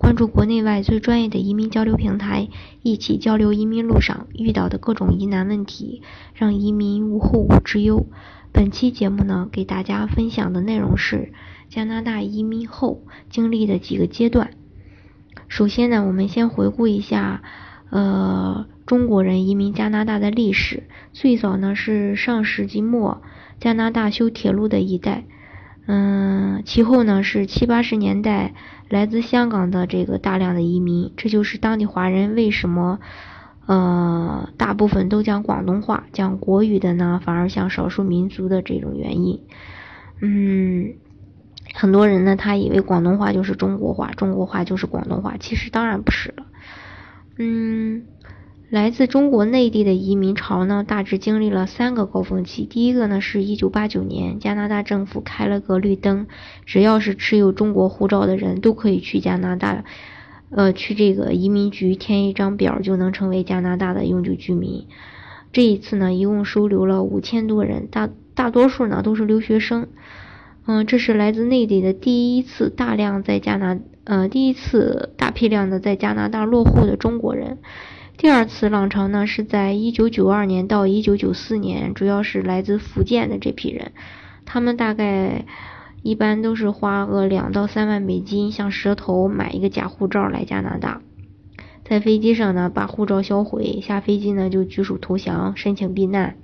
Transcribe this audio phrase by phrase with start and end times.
[0.00, 2.48] 关注国内外最专业的移民交流平台，
[2.82, 6.00] 一起交流移民路上遇到的各种疑难问题，
[6.32, 8.06] 让移民无后顾之忧。
[8.50, 11.34] 本期节目呢，给大家分享的内容是
[11.68, 14.52] 加拿大移民后经历的几个阶段。
[15.48, 17.42] 首先呢，我们先回顾一下，
[17.90, 20.84] 呃，中国人移民加拿大的历史。
[21.12, 23.20] 最早呢是上世纪末
[23.60, 25.26] 加拿大修铁路的一代，
[25.92, 28.54] 嗯，其后呢是七八十年代
[28.88, 33.00] 来自香港的这个大量的移民，这就是当地华人为什么。
[33.66, 39.42] 呃，大部分都讲广东话，讲国语的呢，反而像少数民族的这种原因。
[40.20, 40.94] 嗯，
[41.74, 46.46] 很多人呢，他以为广东话就是中国话，中国话就是广东话，其实当然不是了。
[47.38, 48.06] 嗯，
[48.70, 52.64] 来自中国内地的移民潮呢，大致经历了三个高峰期。
[52.64, 56.28] 第一个呢，是一九八九年，加拿大政府开了个绿灯，
[56.66, 59.82] 只要是持有中国护照的人都可以去加拿大。
[60.50, 64.86] 呃，去这个移民局填一张表就能成为加拿大的永久居民。
[65.52, 69.88] 这一次呢，一共收留了五千多人，大大多数呢都是留学生。
[70.66, 77.58] 嗯，这是来自内地的第一次大量在加拿，呃，第一次大批量的在加拿大落户的中国人。
[78.20, 83.92] 第二次浪潮呢，是在一九九二年到一九九四年，主要是来自福建的这批人，
[84.44, 85.46] 他们大概。
[86.02, 91.02] 一般都是花个两到三万美金，像蛇头买一个假护照来加拿大，
[91.84, 96.36] 在飞机上呢把护照销毁，下飞机呢就举手投降，申请避难。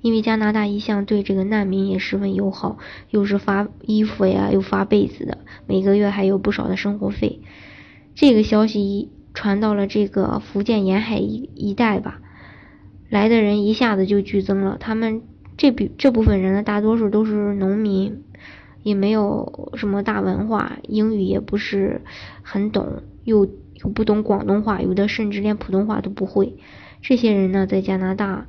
[0.00, 2.78] 因为加拿大一向对这个难民也十分友好，
[3.10, 7.40] 又是发衣服呀，又发被子的，每个月还有不少的生活费。
[8.14, 12.20] 这个消息一传到了这个福建沿海一一带吧，
[13.08, 15.22] 来的人一下子就剧增了，他们。
[15.54, 18.24] 这比这部分人呢，大多数都是农民，
[18.82, 22.00] 也没有什么大文化，英语也不是
[22.42, 26.56] 很懂，又又不懂广东话，有的甚至连普通话都不会。
[27.02, 28.46] 这些人呢，在加拿大，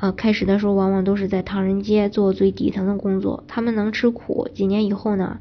[0.00, 4.48] 呃，开始的时候往往都是在唐人街做最底层的工作，他们能吃苦。
[4.54, 5.40] 几年以后呢，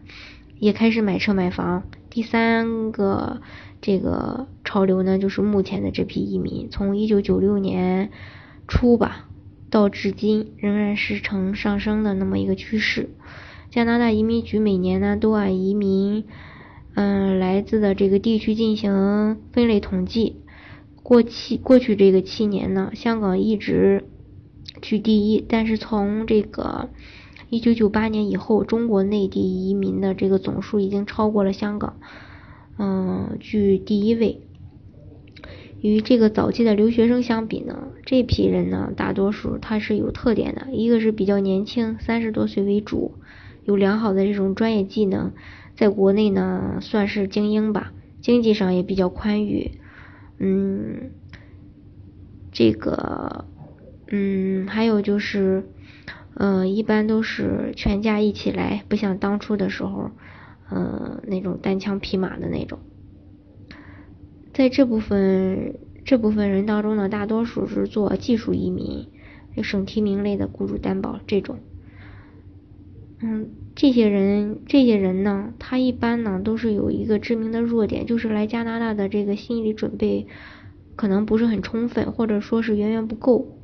[0.60, 1.84] 也开始买车买房。
[2.10, 3.42] 第三个
[3.82, 8.12] 这个潮流呢，就是目前的这批移民，从一九九六年
[8.68, 9.24] 初吧。
[9.70, 13.10] 到至今仍然是呈上升的那么一个趋势。
[13.70, 16.24] 加拿大移民局每年呢都按移民
[16.96, 20.38] 嗯来自的这个地区进行分类统计。
[21.04, 24.06] 过去过去这个七年呢，香港一直
[24.82, 26.90] 居第一，但是从这个
[27.50, 31.98] 一九九八年以后，中国内地移民的这个总数已经超过了香港，
[32.78, 34.42] 嗯，居第一位。
[35.80, 43.14] 与这个早期的留学生相比呢，这批人呢，大多数他是有特点的，一个是比较年轻，三十多岁为主，
[43.64, 45.34] 有良好的这种专业技能，
[45.76, 49.72] 在国内呢算是精英吧，经济上也比较宽裕，
[50.40, 51.12] 嗯，
[52.52, 53.46] 这个，
[54.08, 55.64] 嗯，还有就是，
[56.34, 60.10] 呃，一般都是全家一起来，不像当初的时候，
[60.70, 62.80] 呃，那种单枪匹马的那种。
[64.58, 69.06] 在这部分这部分人当中呢，大多数是做技术移民，
[69.62, 71.60] 省提名类的雇主担保这种。
[73.22, 80.26] 嗯，这些人这些人呢，他一般呢都是有一个致命的弱点，就是来加拿大的这个心理准备
[80.96, 83.60] 可能不是很充分，或者说是远远不够。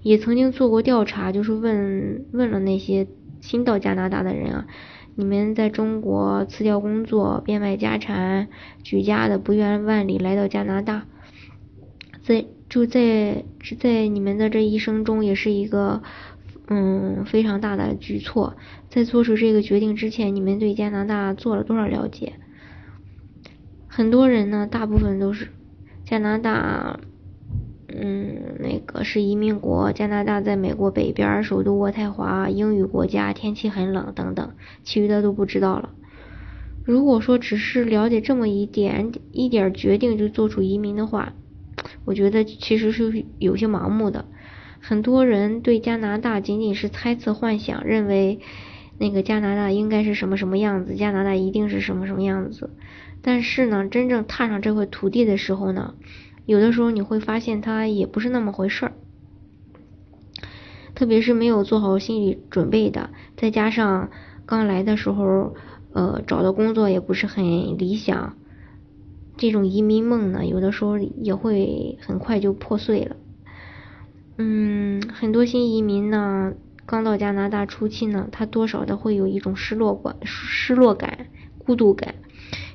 [0.00, 3.08] 也曾经做过调查，就是问问了那些
[3.40, 4.68] 新到加拿大的人啊。
[5.16, 8.48] 你们在中国辞掉工作，变卖家产，
[8.82, 11.06] 举家的不远万里来到加拿大，
[12.22, 13.44] 在就在
[13.78, 16.02] 在你们的这一生中，也是一个
[16.68, 18.56] 嗯非常大的举措。
[18.88, 22.34] 在做出这个决定之前，你们对加拿大做了多少了解？
[23.86, 25.48] 很多人呢，大部分都是
[26.04, 27.00] 加拿大。
[28.80, 35.90] 个是移民国，加拿大在美国北边，首都渥太华，英语国家，天气很冷等等，其余的都不知道了。
[36.84, 41.34] 如果说只是了解这么一点一点决定就做出移民的话，
[42.04, 44.24] 我觉得其实是有些盲目的。
[44.80, 48.40] 很多人对加拿大仅仅是猜测幻想，认为
[48.98, 52.70] 那个加拿大应该是什么什么样子，加拿大一定是什么什么样子。
[53.22, 55.94] 但是呢，真正踏上这块土地的时候呢？
[56.50, 58.92] 有的时候你会发现它也不是那么回事儿，
[60.96, 64.10] 特别是没有做好心理准备的，再加上
[64.46, 65.54] 刚来的时候，
[65.92, 68.36] 呃，找的工作也不是很理想，
[69.36, 73.14] 这种移民梦呢，有的时候也会很快就破碎了。
[74.36, 76.54] 嗯，很多新移民呢，
[76.84, 82.16] 刚到加拿大初期呢，他多少的会有一种失落感、失落感、孤独感。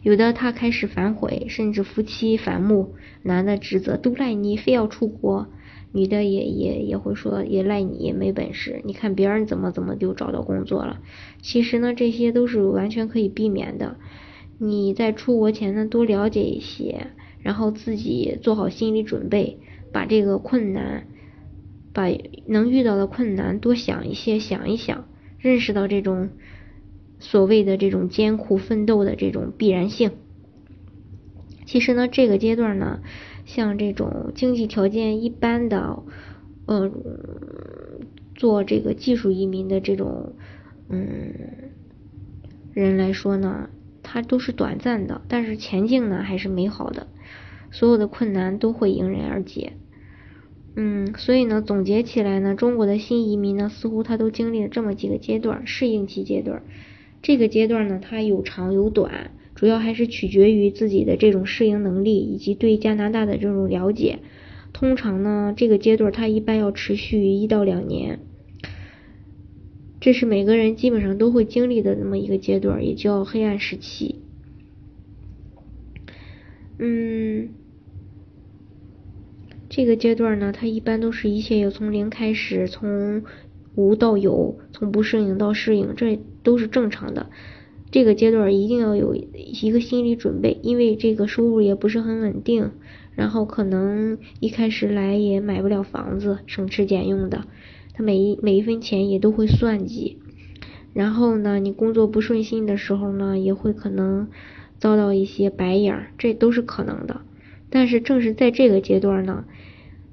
[0.06, 2.94] 有的他开始反悔，甚至夫妻反目，
[3.24, 5.48] 男的指责都赖你，非要出国；
[5.92, 11.02] 女的也也也会说也赖你没本事，你看别人怎么怎么就找到工作了。
[11.42, 13.98] 其实呢，这些都是完全可以避免的。
[14.60, 17.08] 你在出国前呢，多了解一些，
[17.40, 19.58] 然后自己做好心理准备，
[19.92, 21.08] 把这个困难，
[21.94, 22.12] 把
[22.46, 25.08] 能遇到的困难多想一些，想一想，
[25.40, 26.30] 认识到这种。
[27.20, 30.12] 所谓的这种艰苦奋斗的这种必然性，
[31.66, 33.02] 其实呢，这个阶段呢，
[33.46, 36.04] 像这种经济条件一般的，
[36.68, 36.92] 嗯，
[38.36, 40.34] 做这个技术移民的这种，
[40.90, 41.34] 嗯，
[42.74, 43.70] 人来说呢，
[44.04, 47.08] 它都是短暂的，但是前景呢还是美好的，
[47.72, 49.74] 所有的困难都会迎刃而解，
[50.76, 56.62] 嗯，所以呢，总结起来呢，中国的新移民呢，似乎他都经历了这么几个阶段，适应期阶段。
[57.26, 64.20] 这个阶段呢，它有长有短，主要还是取决于自己的这种适应能力以及对加拿大的这种了解。
[64.74, 68.20] 通常呢，这个阶段它一般要持续一到两年，
[70.00, 74.22] 这是每个人基本上都会经历的那么一个阶段，也叫黑暗时期。
[76.78, 77.50] 嗯，
[79.68, 83.24] 这个阶段呢，它一般都是一切要从零开始，从。
[83.76, 87.30] 无到有，从不适应到适应，这都是正常的。
[87.92, 92.72] 这个阶段一定要有一个心理准备，因为这个收入也不是很稳定，
[93.14, 97.46] 然后可能一开始来也买不了房子，省吃俭用的，
[97.94, 100.18] 他每一每一分钱也都会算计。
[100.94, 104.28] 然后呢，你工作不顺心的时候呢，也会可能
[104.78, 107.22] 遭到一些白眼儿，这都是可能的。
[107.70, 109.46] 但是正是在这个阶段呢，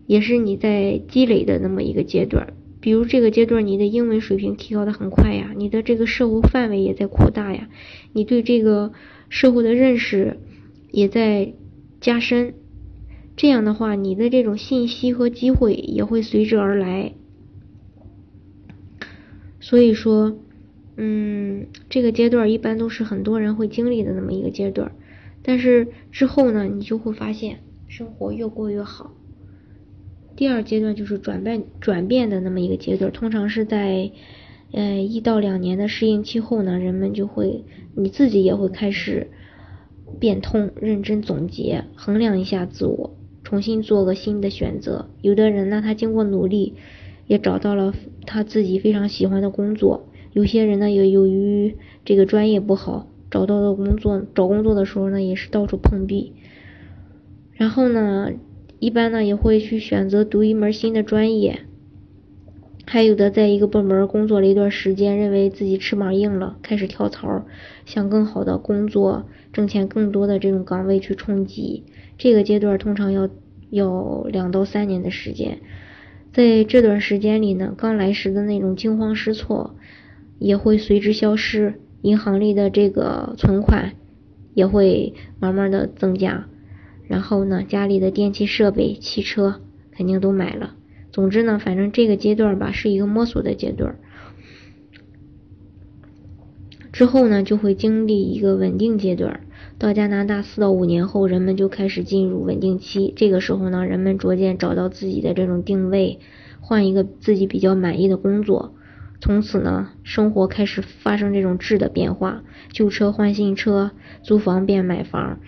[0.06, 2.53] 也是你在积累的那么一个阶段。
[2.82, 7.69] 比如这个阶段，你的英文水平提高的很快呀，你的这个社会范围也在扩大呀，
[8.12, 8.93] 你对这个
[9.29, 10.40] 社会的认识
[10.90, 11.55] 也在
[12.00, 12.55] 加深，
[13.37, 17.12] 这样的话，你的这种信息和机会也会随之而来。
[19.61, 20.37] 所以说，
[20.96, 24.90] 嗯，这个阶段一般都是很多人会经历的那么一个阶段，
[25.44, 29.14] 但是之后呢，你就会发现生活越过越好。
[30.43, 34.11] 第二阶段就是转变转变的那么一个阶段，通常是在
[34.73, 39.31] 呃一到两年的适应期后呢，人们就会你自己也会开始
[40.19, 45.11] 变通，认真总结，衡量一下自我，重新做个新的选择。
[45.21, 46.75] 有的人呢，他经过努力
[47.29, 47.94] 也找到了
[48.27, 56.33] 他自己非常喜欢的工作；有些人呢，也由于这个专业不好，找到的工作找工作的时候呢，也是到处碰壁。
[57.53, 58.33] 然后呢？
[58.82, 61.61] 一般呢也会去选择读一门新的专业，
[62.84, 67.46] 还有的在一个部门工作了一段时间，认为自己翅膀硬了，开始跳槽，
[67.87, 71.84] 向更好的工作、挣钱更多的这种岗位去冲击。
[72.19, 73.31] 这个阶段通常要
[73.70, 75.61] 要两到三年的时间，
[76.32, 79.76] 在这段时间里呢，刚来时的那种惊慌失措
[80.40, 83.93] 也会随之消失，银行里的这个存款
[84.55, 86.48] 也会慢慢的增加。
[87.12, 90.76] 然后呢，家里的电器设备、汽车肯定都买了。
[91.10, 93.98] 总之呢，反正这个阶段吧，是一个摸索的阶段。
[96.90, 99.40] 之后呢，就会经历一个稳定阶段。
[99.78, 103.12] 到加拿大四到五年后，人们就开始进入稳定期。
[103.14, 106.19] 这个时候呢，人们逐渐找到自己的这种定位，
[106.62, 108.74] 换一个自己比较满意的工作。
[109.20, 112.42] 从此呢，生活开始发生这种质的变化，
[112.72, 113.90] 旧车换新车，
[114.22, 115.40] 租房变买房。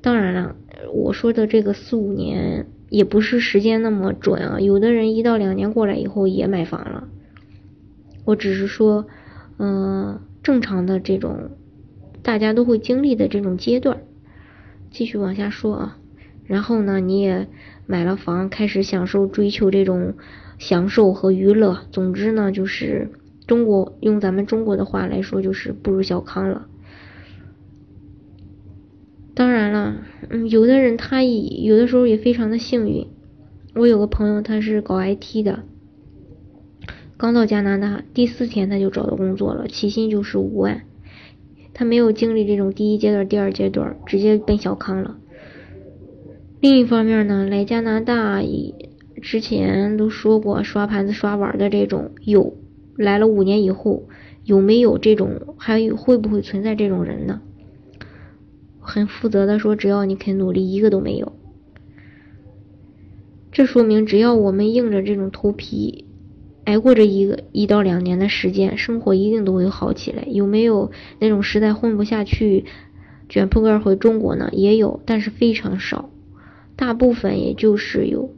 [0.00, 0.56] 当然了。
[0.90, 7.08] 我说的这个四五年也不是时间那么准啊，有的人一到两年过来以后也买房了。
[8.24, 9.06] 我只是说，
[9.58, 11.50] 嗯，正常的这种
[12.22, 14.02] 大家都会经历的这种阶段。
[14.90, 15.98] 继续往下说啊，
[16.44, 17.48] 然后呢，你也
[17.86, 20.14] 买了房，开始享受追求这种
[20.58, 21.78] 享受和娱乐。
[21.90, 23.10] 总之呢，就是
[23.46, 26.66] 中国用咱们中国的话来说，就是步入小康了。
[29.34, 29.96] 当然了，
[30.28, 33.06] 嗯，有的人他也有的时候也非常的幸运。
[33.74, 35.64] 我有个朋友，他是搞 IT 的，
[37.16, 40.82] 刚到加拿大第四天他就找到工作了，起薪就是五万。
[41.72, 45.16] 他没有经历这种第一阶段、第二阶段，直接奔小康了。
[46.60, 48.74] 另一方面呢，来加拿大以
[49.22, 52.54] 之前都说过刷盘子、刷碗的这种有，
[52.96, 54.02] 来了五年以后
[54.44, 57.40] 有没有这种，还有会不会存在这种人呢？
[58.82, 61.32] 很负责的说，只要你肯努力，一个都没有。
[63.52, 66.06] 这说明，只要我们硬着这种头皮，
[66.64, 70.24] 挨过这一个一到两年的时间，生活一定都会好起来。
[70.26, 72.64] 有没有那种实在混不下去，
[73.28, 74.48] 卷铺盖回中国呢？
[74.52, 76.10] 也有，但是非常少。
[76.74, 78.30] 大部分也就是有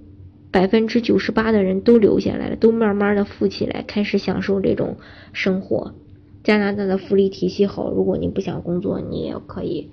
[0.50, 4.96] 百分之九十八的人都留下来了，都慢慢的富起来，开始享受这种
[5.32, 5.94] 生活。
[6.42, 9.90] 加拿大的福利体系好，如果你不想工作，你也可以。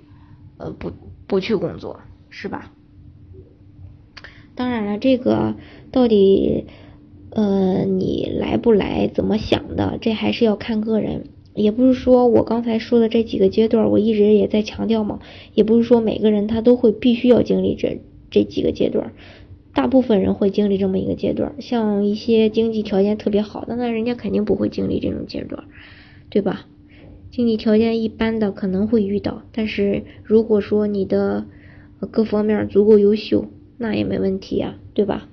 [0.58, 0.92] 呃，不
[1.26, 2.72] 不去工作是吧？
[4.54, 5.56] 当然了，这个
[5.90, 6.66] 到底
[7.30, 11.24] 呃你来不来，怎么想的，这还是要看个人。
[11.54, 15.20] 也不是说我刚才说的这几个阶段，我一直也在强调嘛。
[15.54, 19.12] 也不是说每个人他都会必须要经历这这几个阶段，
[19.74, 21.54] 大部分人会经历这么一个阶段。
[21.60, 25.64] 像一些经济条件特别好的，那人家肯定不会经历这种阶段，
[26.30, 26.66] 对吧？
[27.32, 31.46] 经济条件一般的可能会遇到，但是如果说你的
[32.10, 33.46] 各方面足够优秀，
[33.78, 35.28] 那也没问题呀，对吧？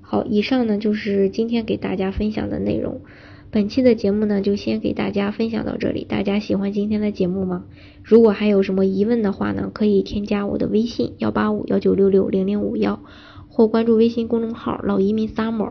[0.00, 3.00] 好，以上呢就是今天给大家分享的内容。
[3.52, 6.04] 本期的节目呢就先给大家分享到这里。
[6.04, 7.64] 大家喜欢今天的节目吗？
[8.02, 12.98] 如果还有什么疑问的话呢，可以添加我的微信幺八五幺九六六零零五幺，
[13.48, 15.70] 或关注微信公众号老移民 summer。